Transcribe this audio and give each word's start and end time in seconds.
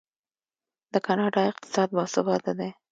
د 0.93 0.95
کاناډا 1.05 1.41
اقتصاد 1.51 1.89
باثباته 1.95 2.51
دی. 2.59 2.69